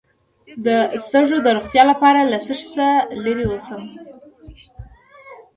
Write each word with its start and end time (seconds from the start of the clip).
د 0.65 0.67
سږو 1.09 1.37
د 1.43 1.47
روغتیا 1.57 1.83
لپاره 1.91 2.29
له 2.31 2.37
څه 2.45 2.53
شي 2.59 2.67
لرې 3.23 3.45
اوسم؟ 3.49 3.81